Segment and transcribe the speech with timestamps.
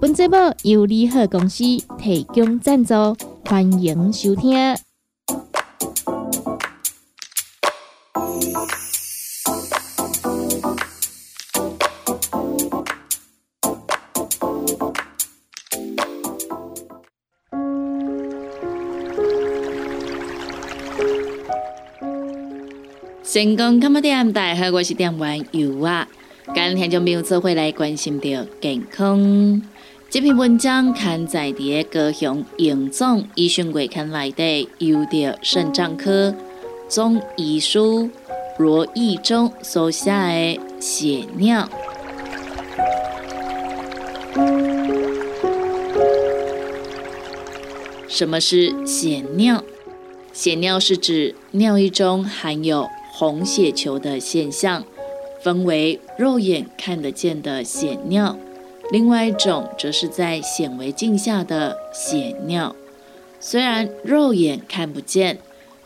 [0.00, 1.62] 本节目由利好公司
[1.98, 2.94] 提供赞助，
[3.44, 4.74] 欢迎收听。
[23.22, 26.08] 成功干么店，大家好，我是店员尤啊。
[26.52, 28.26] 今天就没有做会来关心到
[28.62, 29.60] 健康。
[30.10, 36.34] 这篇文章刊载伫高雄荣总医学月刊内底，由着肾脏科
[36.88, 37.78] 中医师
[38.58, 41.68] 罗义中所写的血尿。
[48.08, 49.62] 什么是血尿？
[50.32, 54.82] 血尿是指尿液中含有红血球的现象，
[55.40, 58.36] 分为肉眼看得见的血尿。
[58.92, 62.74] 另外一种则是在显微镜下的血尿，
[63.38, 65.38] 虽然肉眼看不见，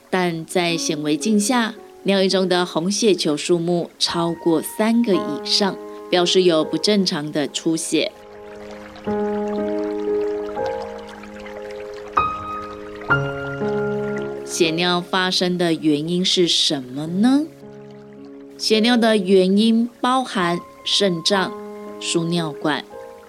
[0.09, 5.77] 但在显微镜下，尿液中的红血球数目超过三个以上，
[6.11, 8.11] 表示有不正常的出血。
[14.47, 17.45] 血尿发生的原因是什么呢？
[18.57, 21.53] 血尿的原因包含肾脏、
[22.01, 22.83] 输尿管。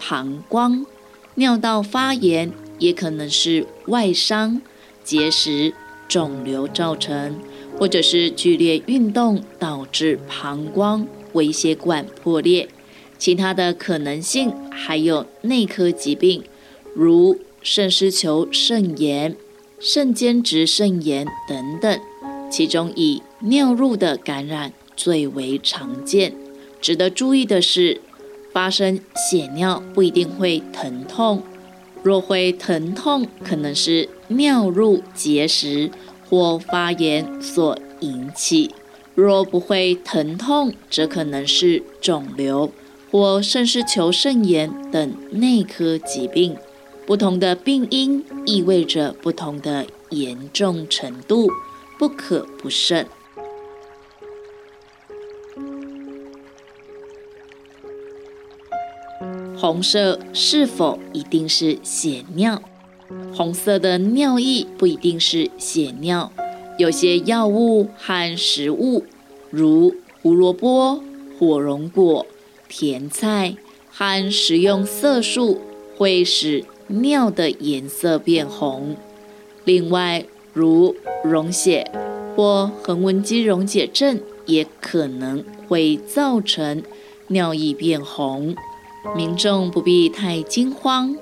[0.08, 0.86] 膀胱、
[1.34, 4.62] 尿道发炎也可能是外伤、
[5.04, 5.74] 结石、
[6.08, 7.40] 肿瘤造成，
[7.76, 12.70] 或者是剧烈运动导致膀胱微血管破裂。
[13.18, 16.44] 其他的可能性还有内科疾病，
[16.94, 19.36] 如肾丝球肾炎、
[19.80, 22.00] 肾间质肾炎等等。
[22.52, 26.36] 其中以尿路的感染最为常见。
[26.80, 28.02] 值得注意的是。
[28.56, 31.44] 发生血尿不一定会疼痛，
[32.04, 35.92] 若会疼痛，可能是尿路结石
[36.30, 38.70] 或发炎所引起；
[39.14, 42.72] 若不会疼痛，则可能是肿瘤
[43.12, 46.56] 或肾丝球肾炎等内科疾病。
[47.06, 51.50] 不同的病因意味着不同的严重程度，
[52.00, 53.06] 不可不慎。
[59.58, 62.62] 红色是否一定是血尿？
[63.34, 66.32] 红色的尿液不一定是血尿。
[66.78, 69.06] 有些药物和食物，
[69.50, 71.02] 如胡萝卜、
[71.40, 72.26] 火龙果、
[72.68, 73.56] 甜菜
[73.90, 75.62] 和食用色素，
[75.98, 78.98] 会使尿的颜色变红。
[79.64, 81.90] 另外，如溶血
[82.36, 86.84] 或横纹肌溶解症，也可能会造成
[87.28, 88.54] 尿液变红。
[89.14, 91.16] 民众不必太惊慌，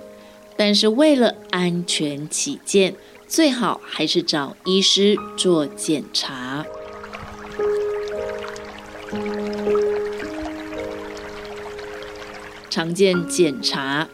[0.56, 2.96] 但是为了安全起见，
[3.28, 6.66] 最好还是找医师做检查。
[12.70, 14.10] 常见检查，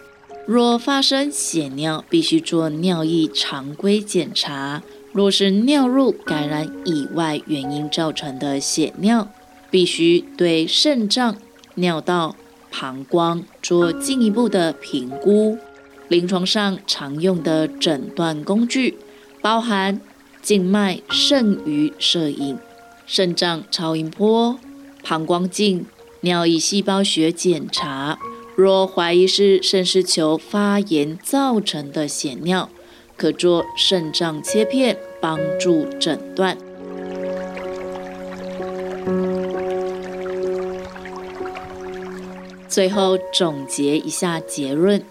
[0.45, 4.81] 若发生血尿，必须做尿液常规检查；
[5.13, 9.29] 若是尿路感染以外原因造成的血尿，
[9.71, 11.37] 必须对肾脏、
[11.75, 12.35] 尿道。
[12.71, 15.57] 膀胱做进一步的评估。
[16.07, 18.97] 临床上常用的诊断工具
[19.41, 20.01] 包含
[20.41, 22.57] 静脉肾盂摄影、
[23.05, 24.57] 肾脏超音波、
[25.03, 25.85] 膀胱镜、
[26.21, 28.17] 尿液细胞学检查。
[28.55, 32.69] 若怀疑是肾丝球发炎造成的血尿，
[33.15, 36.57] 可做肾脏切片帮助诊断。
[42.79, 45.03] 最后总结一下结论：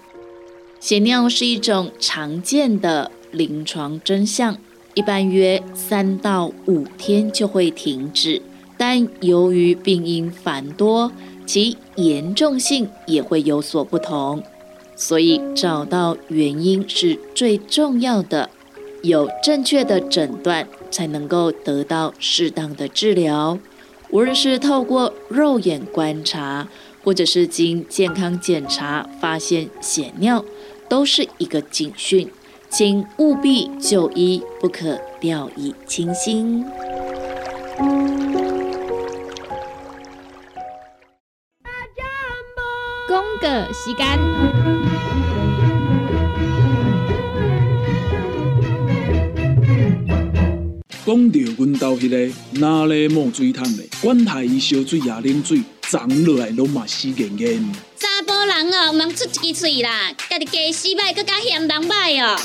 [0.81, 4.57] 血尿是一种常见的临床真相，
[4.95, 8.41] 一般约三到五天就会停止，
[8.79, 11.13] 但由于病因繁多，
[11.45, 14.43] 其严重性也会有所不同，
[14.97, 18.49] 所以找到原因是最重要的，
[19.03, 23.59] 有正确的诊断才能够得到适当的治疗。
[24.11, 26.67] 无论是透过肉眼观察。
[27.09, 30.45] 或者是经健康检查发现血尿，
[30.91, 32.29] 都是一个警讯，
[32.69, 36.63] 请务必就医，不可掉以轻心。
[43.09, 44.19] 公个时间，
[51.07, 57.73] 讲到阮兜迄个哪里冒水桶的，管他伊烧水也冷水，长落来拢嘛死严严。
[57.97, 62.39] 查甫人哦，毋通出一支喙啦，家己家洗歹，更加嫌人歹哦。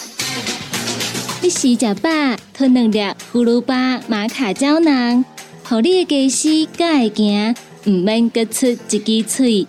[1.41, 2.09] 你食食饱，
[2.53, 2.99] 吞两粒
[3.33, 5.25] 葫芦巴、玛卡胶囊，
[5.63, 7.55] 互你的家洗才会行，
[7.85, 9.67] 毋免各出一支喙。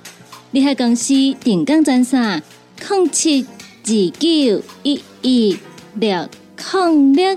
[0.53, 1.13] 你喺公司
[1.43, 2.43] 定岗专线：
[2.89, 5.59] 零七二九一一
[5.95, 6.29] 六
[6.73, 7.37] 零六。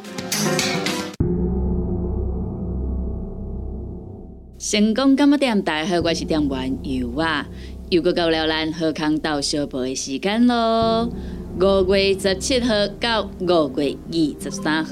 [4.70, 5.62] 成功干么店？
[5.62, 7.48] 大家好，我是店员尤啊，
[7.90, 11.10] 又过到了咱好康到小报的时间咯。
[11.58, 14.90] 五月十七号到五月二十三号，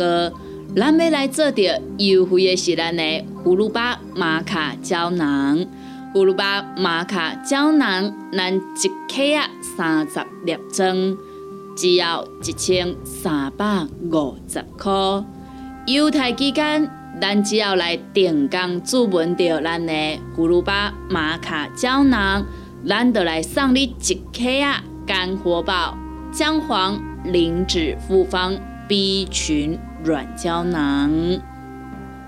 [0.78, 3.04] 咱要来做着优惠的是咱的
[3.44, 5.66] 葫芦巴玛卡胶囊。
[6.14, 11.18] 葫芦巴玛卡胶囊，咱一克啊三十粒装，
[11.76, 14.94] 只要一千三百五十块。
[15.88, 16.90] 优待期间。
[17.22, 19.94] 咱只要来电工注文到咱的
[20.36, 22.46] 葫芦巴玛卡胶囊，
[22.86, 25.98] 咱就来送你一克啊干活宝
[26.34, 28.58] 姜黄磷脂复方
[28.88, 31.40] B 群软胶囊。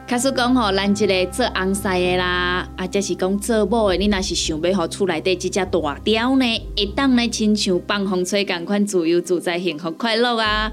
[0.07, 6.45] 卡说讲吼，咱即个做红晒的啦，啊，即是讲做某的，你若是想要互厝内底即只大雕呢，
[6.77, 10.71] 会当呢亲像放风吹共款自由自在、幸福快乐啊！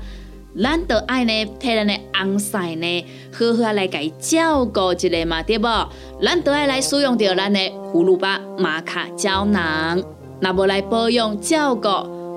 [0.57, 5.67] 咱都爱呢，替咱的红晒呢，好好来甲伊照顾一下嘛，对不？
[6.23, 7.59] 咱都爱来使用着咱的
[7.93, 10.01] 葫芦巴玛卡胶囊，
[10.39, 11.89] 那无来保养照顾，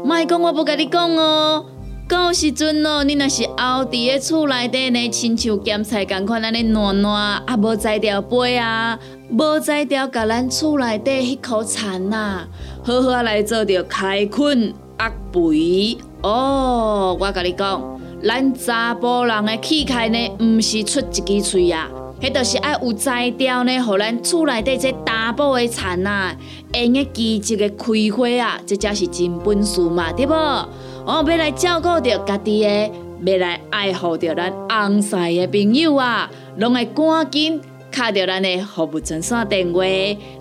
[0.04, 1.66] 莫讲我不甲你讲哦。
[2.10, 7.14] 到时阵哦，你若是后伫个厝内底呢，亲像咸菜共款安尼烂烂，
[7.46, 8.98] 啊无摘掉杯啊，
[9.30, 12.48] 无摘掉甲咱厝内底迄口蚕呐，
[12.84, 17.16] 好好来做着开困压肥哦。
[17.20, 17.97] 我甲你讲。
[18.24, 21.88] 咱查甫人的气概呢，毋是出一支喙啊，
[22.20, 26.36] 迄著是爱有才调呢，互咱厝内底这大补的田啊，
[26.74, 30.34] 用个积极的开花啊，这才是真本事嘛，对无？
[30.34, 32.92] 哦，要来照顾着家己的，
[33.24, 37.62] 要来爱护着咱红晒的朋友啊，拢会赶紧
[37.92, 39.84] 敲着咱的服务专线电话，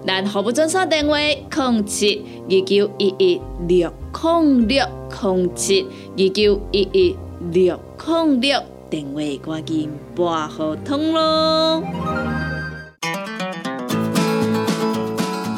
[0.07, 4.87] 咱服务专线电话：零七二九一一六零六
[5.23, 5.87] 零七
[6.17, 7.17] 二九一一。
[7.53, 8.61] 六零六
[8.91, 11.83] 电话赶紧拨好通咯！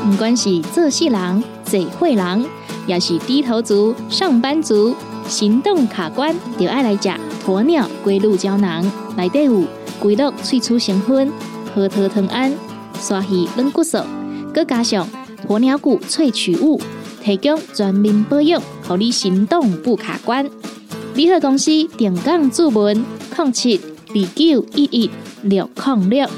[0.04, 2.44] 不管是做事人、嘴会人，
[2.86, 4.94] 也是低头族、上班族，
[5.26, 7.08] 行动卡关，就爱来食
[7.46, 8.84] 鸵鸟龟鹿胶囊。
[9.16, 9.64] 内底有
[9.98, 11.32] 龟鹿萃取成分，
[11.74, 12.52] 核桃藤胺、
[13.00, 13.98] 刷鱼软骨素，
[14.52, 15.08] 佮加上
[15.46, 16.80] 鸵鸟骨萃取物，
[17.22, 20.48] 提供全面保养，让你行动不卡关。
[21.18, 23.04] 联合公司电岗注文：
[23.36, 23.76] 零七
[24.10, 25.10] 二九一一
[25.42, 26.28] 六零六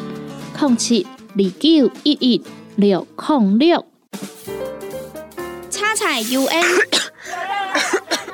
[0.59, 1.06] 零七
[1.37, 2.43] 二九一一
[2.77, 3.85] 六零六。
[5.69, 6.64] 叉彩 U N，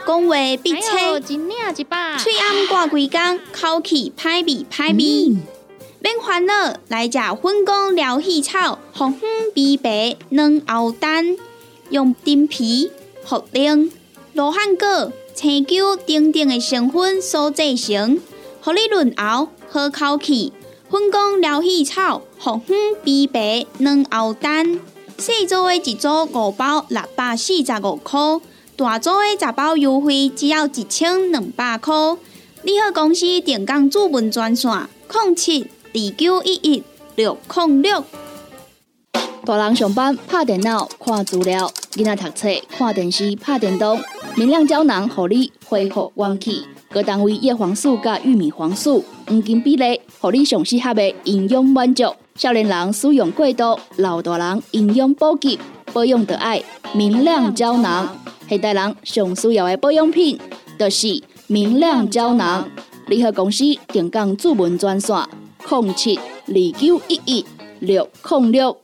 [0.07, 5.37] 讲话必切，嘴暗挂几工，口气歹味歹味。
[5.99, 11.37] 免烦恼，来食粉工疗气草，红粉碧白软喉丹，
[11.91, 12.93] 用丁皮、
[13.27, 13.91] 茯苓、
[14.33, 15.11] 罗汉果。
[15.37, 18.19] 青椒等等的成分所制成，
[18.63, 20.51] 合你润喉好口气。
[20.89, 22.75] 粉工疗气草，红粉
[23.05, 24.81] 碧白软喉丹，
[25.19, 28.19] 细组的一组五包六百四十五块，
[28.77, 31.95] 大组的十包优惠只要一千两百块。
[32.63, 34.71] 你好，公司电工主文专线：
[35.13, 36.83] 零七二九一一
[37.15, 38.03] 六零六。
[39.45, 44.01] 大人上班拍电脑看资料，囡仔读册看电视拍电动。
[44.39, 46.63] 明亮胶囊，合你恢复元气。
[46.91, 52.05] 各单位叶黄素加玉米黄素黄金比例，合你上适合的营养满足。
[52.35, 55.59] 少年人使用过度，老大人营养补给，
[55.91, 56.63] 保养的爱
[56.93, 58.15] 明亮胶囊。
[58.47, 60.39] 现代人上需要的保养品，
[60.79, 62.69] 就是明亮胶囊。
[63.07, 65.17] 联合公司电讲主文专线：
[65.67, 67.47] 零七二九一一
[67.81, 68.77] 六零六。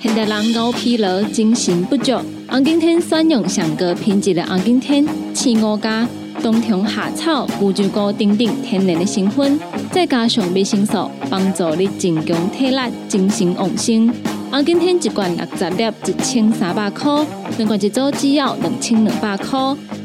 [0.00, 2.18] 现代人熬疲劳、精神不足。
[2.52, 6.06] 红景天选用上个品质的红景天，青五加
[6.42, 9.58] 冬虫夏草、乌鸡膏等等天然的成分，
[9.90, 12.78] 再加上维生素，帮助你增强体力、
[13.08, 14.12] 精神旺盛。
[14.50, 17.24] 红景天一罐六十粒，一千三百块；
[17.56, 19.58] 两罐一组只要两千两百块。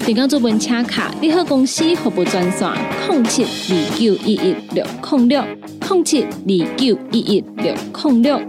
[0.05, 2.71] 订购做文车卡，你好公司服务专线：
[3.09, 5.43] 零七二九一一六零六
[5.89, 7.75] 零七二九一一六
[8.05, 8.39] 零六。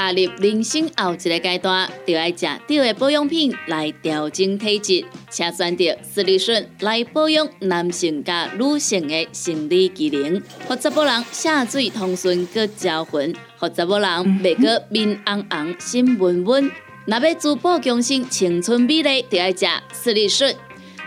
[0.00, 16.70] 踏入人生后一个阶段，就要食对的保养品来调整体质，请选择斯利顺来保养男性加女性的生理机能，或者某人下水通顺个招魂，或者某人未过面红红心温温。
[17.04, 20.54] 若要珠宝强身、青春美丽，就要食斯利顺。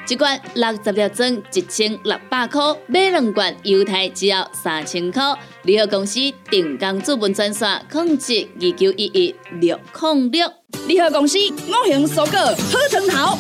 [0.10, 5.24] 一罐六十粒装，一千六百块；买两罐，犹太只要三千块。
[5.63, 6.19] 联合公司
[6.50, 10.51] 定岗资本专线：控制二九一一六零六。
[10.88, 13.38] 联合公司五行蔬果好成头，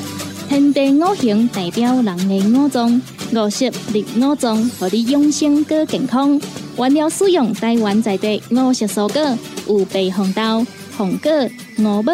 [0.47, 3.01] 天地五行代表人的五脏，
[3.33, 6.39] 五色绿五脏，让你养生更健康。
[6.77, 10.65] 原料使用台湾在地五色蔬果，有白红豆、
[10.95, 11.29] 红果、
[11.77, 12.13] 五宝、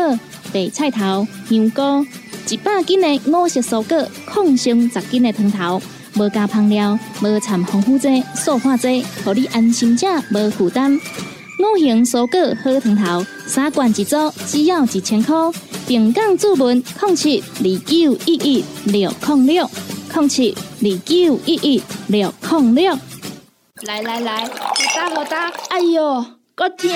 [0.52, 1.82] 白菜头、香菇。
[2.50, 5.80] 一百斤的五色蔬果，抗性十斤的汤头，
[6.16, 10.96] 无加香料，无掺防腐剂、塑化剂，让你安心吃，无负担。
[10.96, 15.36] 五行蔬果好汤头，三罐一组，只要一千块。
[15.88, 19.70] 平港注文控七二九一一六控六
[20.12, 22.98] 控七二九一一六控六。
[23.84, 26.26] 来来来，好打好打，哎呦，
[26.56, 26.90] 够痛！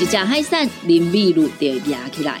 [0.00, 2.40] 一只海扇淋米露就压起来。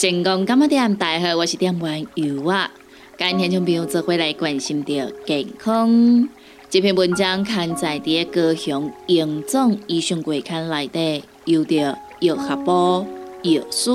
[0.00, 0.94] 成功干么店？
[0.94, 2.70] 大家好，我是店员尤啊。
[3.18, 6.28] 今天从朋友做回来关心着健康。
[6.70, 13.04] 这篇文章刊载伫高雄营总医生柜刊内底，由着药学部
[13.42, 13.90] 药师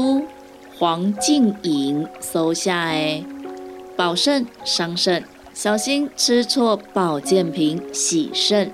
[0.78, 3.26] 黄静莹所写的。
[3.96, 8.70] 保肾伤肾，小心吃错保健品，洗肾。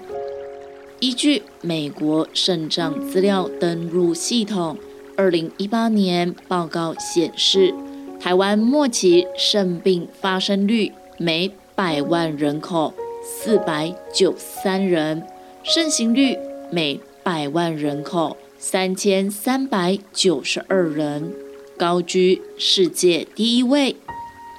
[0.99, 4.75] 依据美国肾脏资料登录系统。
[5.19, 7.73] 二零一八年报告显示，
[8.21, 15.21] 台湾末期肾病发生率每百万人口四百九三人，
[15.61, 16.37] 盛行率
[16.71, 21.33] 每百万人口三千三百九十二人，
[21.77, 23.97] 高居世界第一位。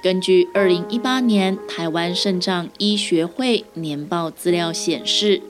[0.03, 5.41] 根据二零一八年台湾肾脏医学会年报资料显示，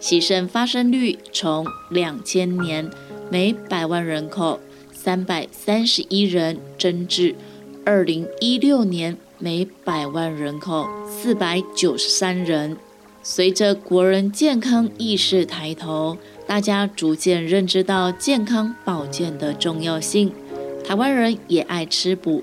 [0.00, 2.90] 洗肾发生率从两千年。
[3.30, 4.58] 每百万人口
[4.90, 7.34] 三百三十一人，增至
[7.84, 12.78] 二零一六年每百万人口四百九十三人。
[13.22, 20.32] 随着国人健康意识抬头，大家逐渐认知到健康保健的重要性。
[20.82, 22.42] 台湾人也爱吃补。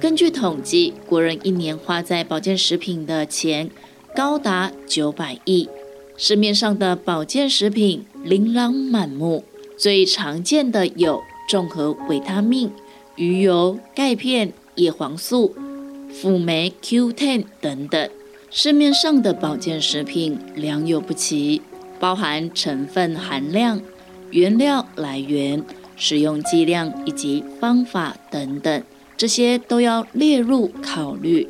[0.00, 3.70] 根据统计，国人一年花在保健食品的钱
[4.12, 5.68] 高达九百亿，
[6.18, 9.44] 市面上的保健食品琳琅满目。
[9.76, 12.72] 最常见的有综合维他命、
[13.16, 15.54] 鱼油、钙片、叶黄素、
[16.10, 18.08] 辅酶 Q10 等等。
[18.50, 21.60] 市面上的保健食品良莠不齐，
[22.00, 23.82] 包含成分含量、
[24.30, 25.62] 原料来源、
[25.94, 28.82] 使用剂量以及方法等等，
[29.18, 31.46] 这些都要列入考虑。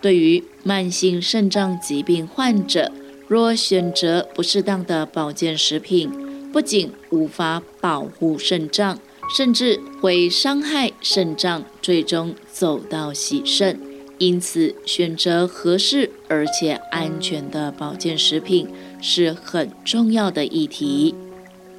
[0.00, 2.92] 对于慢性肾脏疾病患者，
[3.26, 6.10] 若选择不适当的保健食品，
[6.52, 8.98] 不仅无法保护肾脏，
[9.34, 13.80] 甚至会伤害肾脏，最终走到洗肾。
[14.18, 18.68] 因此，选择合适而且安全的保健食品
[19.00, 21.14] 是很重要的议题。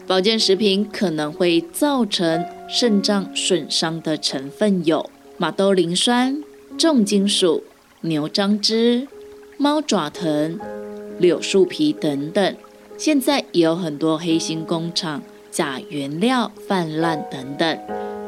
[0.05, 6.43] 保健食品可能会造成肾脏损伤的成分有马兜铃酸、
[6.77, 7.63] 重金属、
[8.01, 9.07] 牛樟汁、
[9.57, 10.59] 猫爪藤、
[11.19, 12.55] 柳树皮等等。
[12.97, 17.79] 现在也有很多黑心工厂、假原料泛滥等等，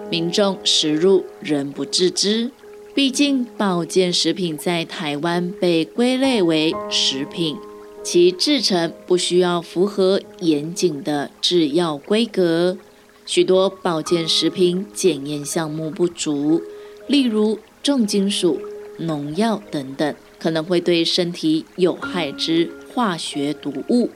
[0.09, 2.51] 民众食入仍不自知。
[2.93, 7.55] 毕竟保健食品在台湾被归类为食品，
[8.03, 12.77] 其制成不需要符合严谨的制药规格，
[13.25, 16.61] 许多保健食品检验项目不足，
[17.07, 18.59] 例如重金属、
[18.97, 24.09] 农药等等，可能会对身体有害之化学毒物。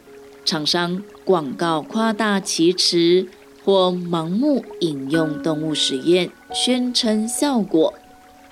[0.43, 3.27] 厂商广告夸大其词
[3.63, 7.93] 或盲目引用动物实验，宣称效果。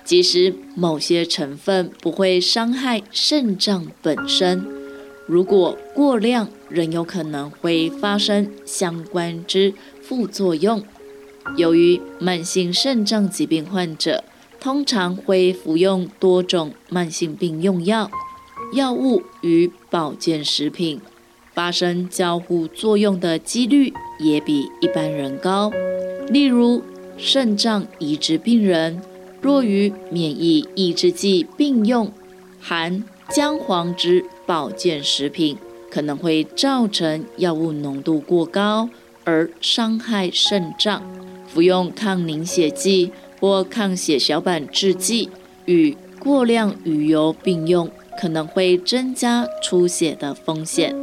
[0.04, 4.64] 即使某些成分不会伤害肾脏本身，
[5.26, 10.82] 如果过量，仍有可能会发生相关之副作用。
[11.56, 14.24] 由于慢性肾脏疾病患者
[14.60, 18.10] 通常会服用多种慢性病用药，
[18.74, 21.00] 药物与保健食品
[21.54, 25.72] 发生交互作用的几率也比一般人高。
[26.28, 26.82] 例如，
[27.16, 29.00] 肾脏移植病人
[29.40, 32.12] 若与免疫抑制剂并用，
[32.60, 35.56] 含姜黄之保健食品，
[35.90, 38.90] 可能会造成药物浓度过高
[39.24, 41.02] 而伤害肾脏。
[41.48, 45.30] 服用抗凝血剂或抗血小板制剂
[45.64, 50.94] 与过量鱼油并用，可能会增加出血的风险。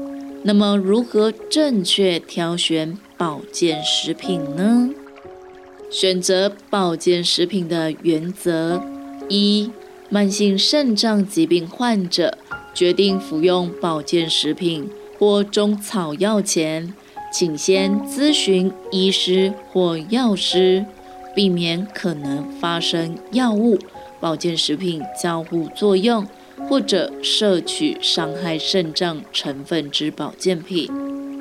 [0.43, 4.91] 那么，如何正确挑选保健食品呢？
[5.89, 8.81] 选择保健食品的原则：
[9.27, 9.71] 一、
[10.09, 12.37] 慢性肾脏疾病患者
[12.73, 16.93] 决定服用保健食品或中草药前。
[17.29, 20.85] 请先咨询医师或药师，
[21.37, 23.77] 避免可能发生药物、
[24.19, 26.25] 保健食品交互作用，
[26.67, 30.89] 或者摄取伤害肾脏成分之保健品。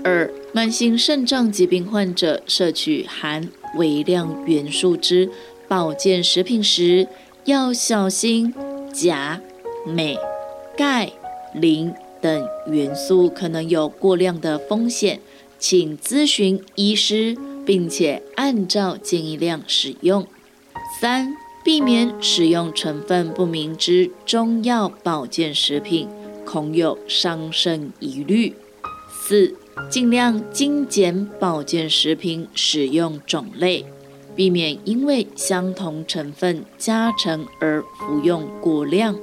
[0.04, 3.48] 二、慢性肾脏疾病患者摄取含
[3.78, 5.30] 微量元素之
[5.66, 7.08] 保健食品时，
[7.46, 8.52] 要小心
[8.92, 9.40] 钾、
[9.86, 10.18] 镁、
[10.76, 11.10] 钙、
[11.54, 15.20] 磷等元素可能有过量的风险。
[15.58, 17.34] 请咨询医师，
[17.66, 20.26] 并且按照建议量使用。
[21.00, 26.08] 三、避免使用成分不明之中药保健食品，
[26.46, 28.54] 恐有伤肾疑虑。
[29.11, 29.54] 四、
[29.90, 33.85] 尽量精简保健食品使用种类，
[34.37, 39.18] 避免因为相同成分加成而服用过量。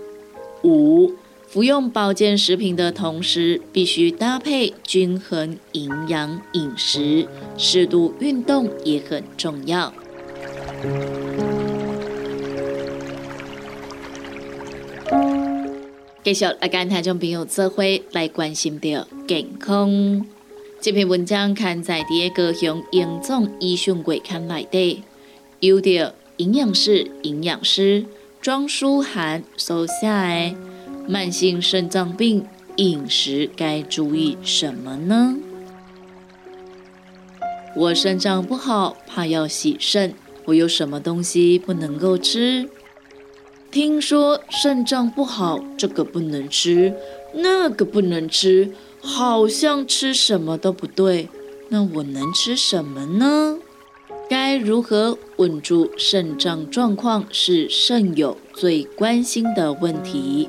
[0.64, 1.14] 五。
[1.54, 7.28] 服用保健食品的同时，必须搭配均衡营养饮食，
[7.60, 9.94] 适度运动也很重要。
[16.24, 20.26] 继续来跟听众朋友做会来关心到健康。
[20.82, 25.04] 这篇文章刊在第一个雄营总医讯柜刊内底，
[25.60, 28.08] 由着营养师、营养师
[28.42, 30.73] 庄书涵所写的。
[31.08, 32.46] 慢性肾脏病
[32.78, 35.36] 饮食该注意什么呢？
[37.76, 40.14] 我肾脏不好，怕要洗肾，
[40.46, 42.70] 我有什么东西不能够吃？
[43.70, 46.94] 听说肾脏不好，这个不能吃，
[47.34, 51.28] 那个不能吃，好像吃什么都不对。
[51.70, 53.58] 那我能吃什么呢？
[54.30, 60.48] 该如何稳住肾脏状况，是肾友最关心的问题。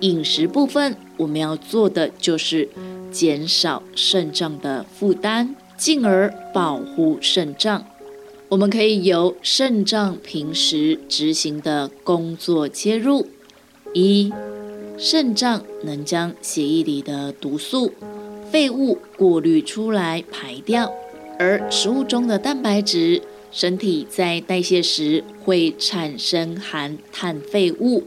[0.00, 2.68] 饮食部分，我们要做的就是
[3.10, 7.86] 减少肾脏的负担，进而保护肾脏。
[8.48, 13.26] 我们可以由肾脏平时执行的工作切入：
[13.92, 14.32] 一、
[14.96, 17.92] 肾脏能将血液里的毒素、
[18.50, 20.92] 废物过滤出来排掉，
[21.38, 28.04] 而食物中的蛋白质，身体在代谢时会产生含碳废物。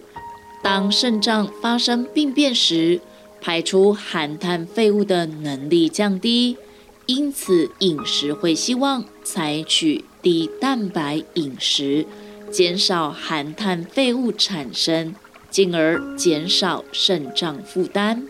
[0.61, 2.99] 当肾脏发生病变时，
[3.41, 6.57] 排出含碳废物的能力降低，
[7.05, 12.05] 因此饮食会希望采取低蛋白饮食，
[12.51, 15.15] 减少含碳废物产生，
[15.49, 18.27] 进而减少肾脏负担。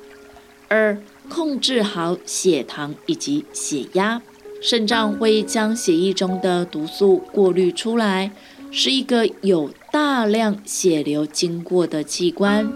[0.67, 4.21] 二、控制好血糖以及血压，
[4.61, 8.31] 肾脏会将血液中的毒素过滤出来。
[8.71, 12.71] 是一个有大量血流经过的器官。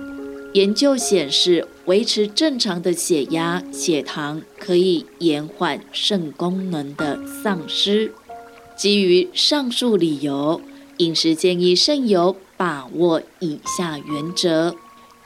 [0.54, 8.12] 研究显示，维持正常的血压、血糖可以延缓肾功能的丧失。
[8.76, 10.62] 基于上述理由，
[10.98, 14.76] 饮食建议肾友把握以下原则：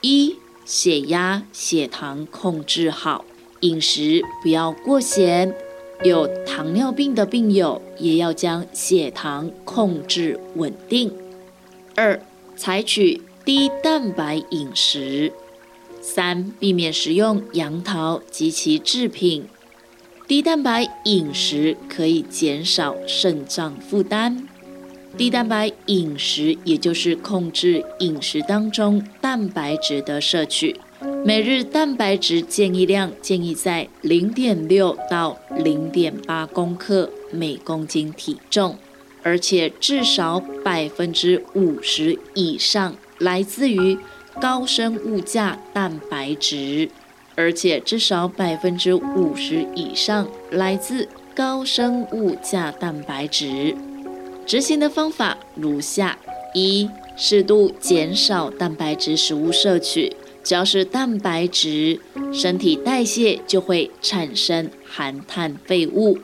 [0.00, 3.24] 一、血压、血糖控制好，
[3.60, 5.54] 饮食不要过咸。
[6.04, 11.12] 有糖尿病的病友也要将血糖控制稳定。
[11.98, 12.22] 二、
[12.54, 15.32] 采取低蛋白饮食。
[16.00, 19.48] 三、避免食用杨桃及其制品。
[20.28, 24.46] 低蛋白饮食可以减少肾脏负担。
[25.16, 30.80] 低蛋白饮食也就是控制饮食当中蛋白质的摄取，
[31.24, 38.76] 每日蛋白质建议量建议在零点六到零点八公克每公斤体重，
[39.22, 43.98] 而且至少百分之五十以上来自于
[44.40, 46.90] 高生物价蛋白质，
[47.34, 53.74] 而且至少百分之五十以上来自高生物价蛋白质。
[54.46, 56.18] 执行的方法如下：
[56.54, 60.16] 一、适度减少蛋白质食物摄取。
[60.44, 62.00] 只要是蛋白质，
[62.32, 66.16] 身体代谢就会产生含碳废物，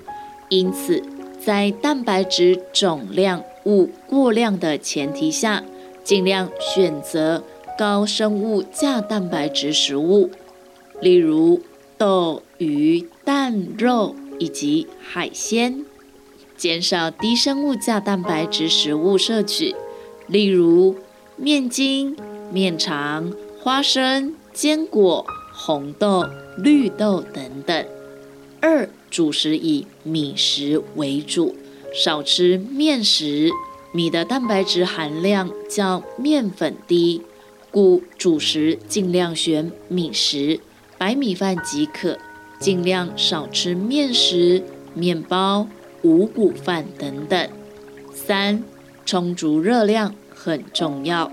[0.48, 1.02] 因此
[1.44, 5.62] 在蛋白质总量物过量的前提下，
[6.02, 7.44] 尽量选择
[7.78, 10.30] 高生物价蛋白质食物，
[11.00, 11.60] 例如
[11.98, 15.84] 豆、鱼、蛋、肉以及海鲜；
[16.56, 19.74] 减少低生物价蛋白质食物摄取，
[20.26, 20.96] 例如
[21.36, 22.16] 面筋、
[22.50, 23.32] 面肠。
[23.60, 26.26] 花生、坚果、红豆、
[26.58, 27.86] 绿豆等等。
[28.60, 31.54] 二、主食以米食为主，
[31.94, 33.48] 少吃面食。
[33.92, 37.22] 米的蛋白质含量较面粉低，
[37.70, 40.58] 故主食尽量选米食、
[40.98, 42.18] 白米饭即可，
[42.58, 45.68] 尽量少吃面食、面包、
[46.02, 47.48] 五谷饭等等。
[48.12, 48.64] 三、
[49.06, 51.30] 充足热量很重要。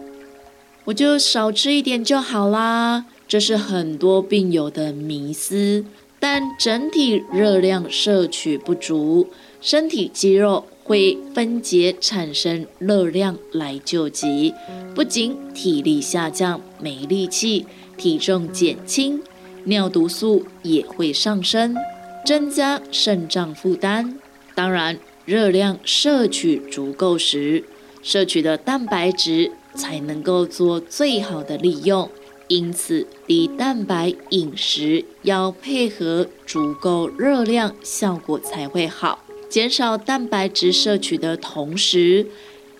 [0.83, 5.83] 我就少吃一点就好啦，这是很多病友的迷思。
[6.21, 9.27] 但整体热量摄取不足，
[9.59, 14.53] 身体肌肉会分解产生热量来救急，
[14.93, 17.65] 不仅体力下降没力气，
[17.97, 19.19] 体重减轻，
[19.63, 21.75] 尿毒素也会上升，
[22.23, 24.19] 增加肾脏负担。
[24.53, 27.63] 当然，热量摄取足够时，
[28.03, 29.51] 摄取的蛋白质。
[29.73, 32.09] 才能够做最好的利用，
[32.51, 39.23] 因此低蛋白饮食要配合足够热量，效果才会好。
[39.47, 42.27] 减少蛋白质摄取的同时，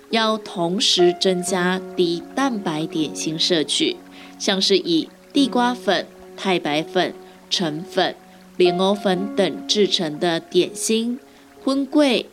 [0.10, 3.96] 要同时增加低蛋白点心摄取，
[4.38, 6.06] 像是以地瓜粉、
[6.36, 7.14] 太白粉、
[7.50, 8.14] 橙粉、
[8.58, 11.18] 莲藕粉等制成的点心、
[11.64, 12.26] 荤桂、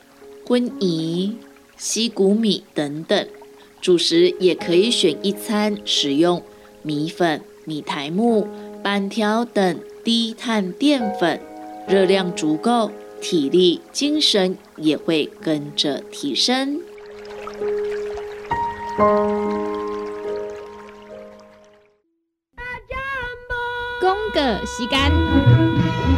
[0.44, 1.35] 荤饴、
[1.77, 3.29] 西谷米等等。
[3.81, 6.42] 主食也可以选一餐使用
[6.88, 8.48] 米粉、米苔木、
[8.83, 11.38] 板条等低碳淀粉，
[11.87, 16.81] 热量足够，体力、精神也会跟着提升。
[24.01, 26.18] 公个时间。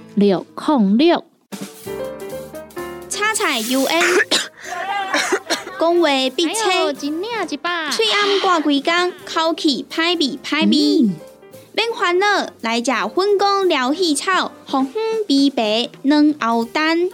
[0.15, 1.23] 六控六，
[3.09, 4.03] 叉彩 U N，
[5.79, 11.09] 讲话必清，嘴暗挂几工，口气歹味歹味。
[11.73, 17.09] 免烦恼，来食粉工疗气草，红粉枇杷软藕丹，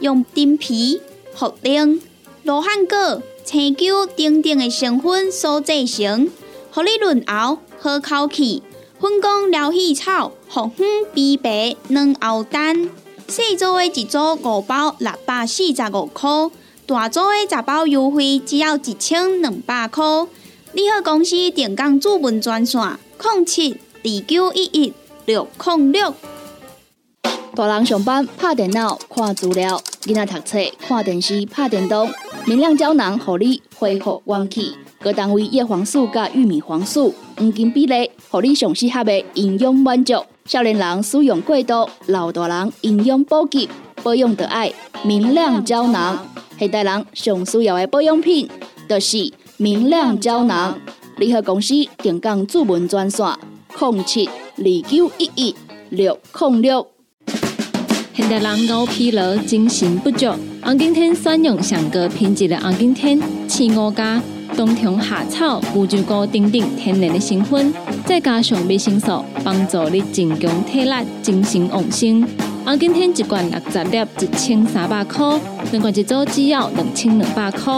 [0.00, 1.02] 用丁皮、
[1.36, 2.00] 茯苓、
[2.44, 6.30] 罗汉果、青椒等等的成分所制成，
[6.70, 8.62] 合你润喉好口气。
[8.98, 10.32] 粉工疗气草。
[10.50, 12.88] 红粉枇杷软藕丹，
[13.28, 16.30] 细组的一组五包六百四十五块，
[16.86, 20.02] 大组的十包优惠只要一千两百块。
[20.72, 22.80] 你好，公司电工主文专线：
[23.22, 24.92] 零七二九一一
[25.26, 26.14] 六零六。
[27.54, 32.10] 大人上班拍电脑看资料，囡仔读册看电视拍电动，
[32.46, 34.74] 明亮胶囊合你恢复元气。
[35.00, 40.24] 各单位叶黄素加玉米黄素黄金比例，合你上适合的营养满足。
[40.48, 43.68] 少年人使用过度，老大人营养补给
[44.02, 44.72] 保养的爱
[45.04, 46.26] 明亮胶囊。
[46.58, 48.48] 现代人上需要的保养品，
[48.88, 50.74] 就是明亮胶囊。
[51.18, 53.26] 联合公司定岗主文专线：
[53.76, 55.54] 零七二九一一
[55.90, 56.86] 六零六。
[58.14, 60.32] 现代人高疲劳、精神不足，
[60.62, 64.22] 红景天选用上个品质的红景天青五加。
[64.58, 67.72] 冬虫夏草、乌鸡菇等等天然的成分，
[68.04, 70.92] 再加上维生素，帮助你增强体力、
[71.22, 72.26] 精神旺盛。
[72.64, 75.38] 红景天一罐六十粒，一千三百块；
[75.70, 77.72] 两罐一组只要两千两百块。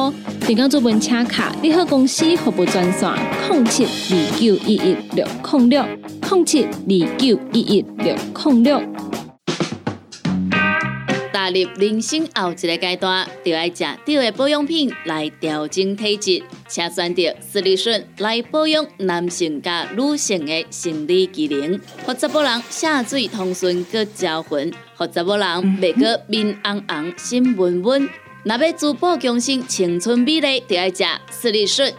[0.47, 3.13] 电工做文车卡，你好公司服务专线：
[3.51, 5.85] 零七二九一一六零六
[6.31, 8.83] 零七二九一一六零六。
[11.31, 25.47] 踏入人生后一个阶段，就要食对的保养品来调整体质，请选择斯利顺来保养男性加女性的生理机能，或者某人下水通顺个招魂，或者某人
[25.81, 28.09] 袂个面红红心温温。
[28.45, 31.93] 若要珠宝强身、青春美丽，就要食斯利顺。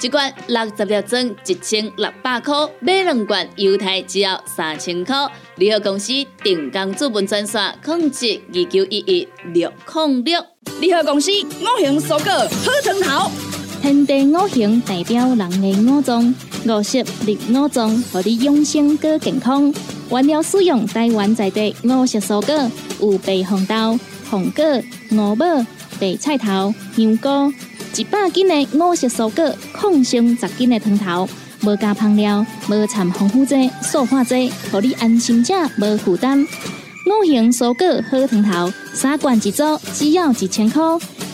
[0.00, 5.14] 一罐六十粒装，一千六百块；买两罐，犹太只要三千块。
[5.56, 10.44] 联合公司定岗资本专线：控制二九一一六零六。
[10.80, 13.30] 联合公司五行蔬果好成头，
[13.80, 16.34] 天地五行代表人的五脏，
[16.66, 19.72] 五色入五脏，让你养生更健康。
[20.10, 24.64] 原料使用台湾在地五色蔬果，有白红豆、红果、
[25.12, 25.46] 五宝、
[26.00, 27.52] 白菜头、香菇。
[27.96, 31.28] 一百斤的五色蔬果，抗性十斤的汤头，
[31.62, 36.46] 无加香料，无掺防腐剂、塑化剂，让你安心吃，无负担。
[37.06, 39.62] 五行蔬果好汤头，三罐一组，
[39.94, 40.82] 只要一千块。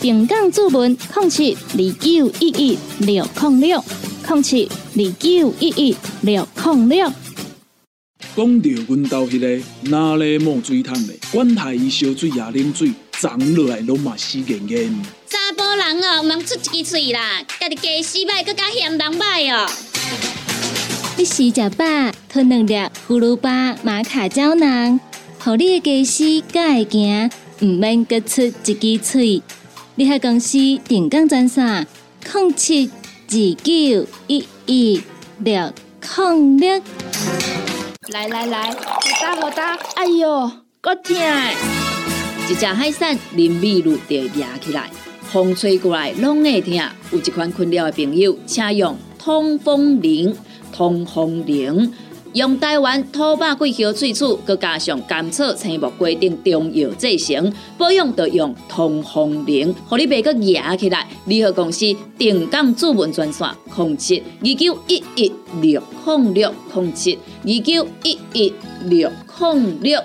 [0.01, 3.83] 平港注文控七二九一一六控六
[4.25, 7.11] 控七二九一一六控六。
[8.35, 14.93] 讲到阮兜迄个哪里冒水桶的，管他伊烧水也啉水，长落来拢嘛死严严。
[15.27, 19.69] 查甫人哦，毋通出一支嘴啦，家己家洗歹，更加嫌人歹哦。
[21.17, 21.85] 你食食饱，
[22.29, 22.73] 吞两粒
[23.07, 24.99] 葫芦巴、马卡胶囊，
[25.39, 27.31] 互你的家洗才会行，
[27.61, 29.41] 毋免各出一支嘴。
[29.97, 30.57] 你喺公司
[30.89, 31.85] 定岗赚啥？
[32.21, 32.91] 零七
[33.29, 35.01] 二九一一
[35.39, 35.71] 六
[36.17, 36.81] 零六。
[38.09, 41.15] 来来来，好打好打，哎哟，够痛！
[42.49, 44.89] 一只海扇林密路就压起来。
[45.21, 46.73] 风吹过来拢会痛，
[47.11, 50.35] 有一款困扰的朋友，请用通风铃。
[50.73, 51.93] 通风铃
[52.35, 61.07] 用台湾土八桂香萃取，佮加上甘草、青木规定中药制成，保养就用通风铃，互你袂佮压起来。
[61.27, 61.85] 联合公司
[62.17, 70.03] 定岗主文专线：控七二九一一六零六控七二九一一六零六。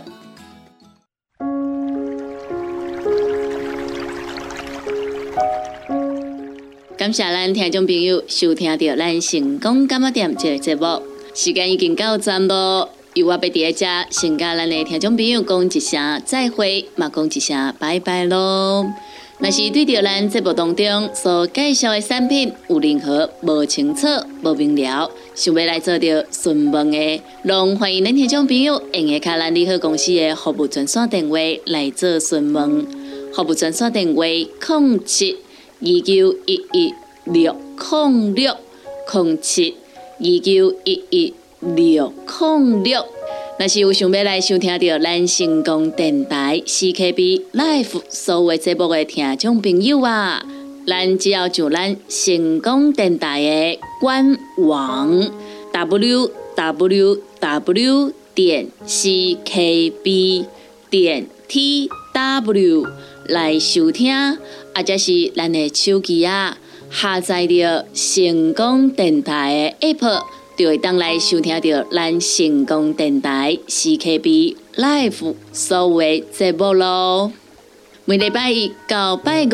[6.96, 11.02] 感谢咱听众朋友收听到咱成功感冒店这个节目，
[11.42, 12.86] 时间已经到站咯。
[13.14, 18.86] 由我伫在遮，先甲咱的听众朋友讲一声再会，嘛讲一声拜拜咯。
[19.38, 24.06] 若是对着咱节目当中所介绍的产品有任何无清楚、
[24.42, 32.86] 无明了，想要来做着询问的，拢欢迎恁听众朋友用下卡咱利好公司的服务专线电话来做询问。
[33.32, 35.38] 服务专线电话：零七。
[35.80, 36.92] 二九一一
[37.24, 38.54] 六零六
[39.14, 39.74] 零七
[40.20, 43.04] 九一一六零六，
[43.58, 50.44] 若是有想要来收听到咱成功电台 CKB Life 所有节目的听众朋友啊，
[50.86, 55.30] 咱只要就咱成功电台的官网
[55.72, 60.44] w w w 点 c k b
[60.90, 62.86] 点 t w
[63.26, 64.38] 来收听。
[64.72, 66.56] 或者是咱的手机啊，
[66.90, 70.22] 下载着成功电台的 App，
[70.56, 77.32] 就会当来收听到咱成功电台 CKB Live 所有节目咯。
[78.06, 79.48] 每礼拜一到拜五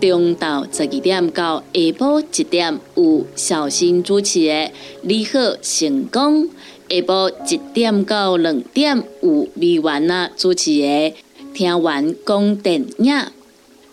[0.00, 4.52] 中昼十二点到下晡一点有小新主持的
[5.02, 6.44] 《你好成功》，
[6.88, 10.86] 下晡一点到两点有美完啊主持的
[11.52, 13.14] 《听完讲电影》。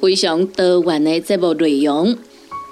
[0.00, 2.16] 非常多元的节目内容，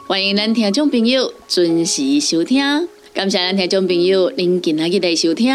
[0.06, 2.88] 欢迎咱听众朋友准时收听。
[3.12, 5.46] 感谢咱听众朋友您今日的收听，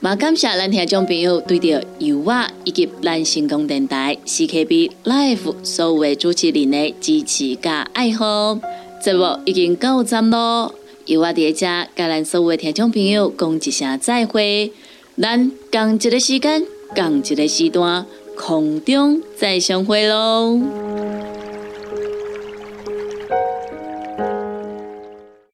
[0.00, 8.58] 也感谢咱听众朋友对着由我以及咱成功电台 CKB Life 所有的主持人的支持加爱好。
[9.00, 10.74] 节目已经到站咯，
[11.06, 14.72] 由我伫遮甲咱所有的听众朋友讲一声再会。
[15.16, 18.04] 咱共一个时间，共一个时段。
[18.34, 20.58] 空中再相会喽。